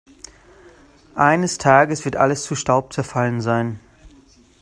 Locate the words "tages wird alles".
1.59-2.41